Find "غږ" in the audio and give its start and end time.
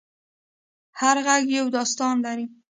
1.25-1.43